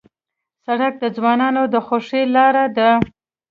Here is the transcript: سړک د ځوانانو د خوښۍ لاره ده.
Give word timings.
سړک 0.65 0.93
د 1.01 1.05
ځوانانو 1.15 1.61
د 1.73 1.75
خوښۍ 1.85 2.23
لاره 2.35 2.65
ده. 2.77 2.89